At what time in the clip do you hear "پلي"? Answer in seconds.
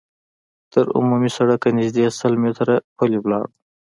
2.97-3.19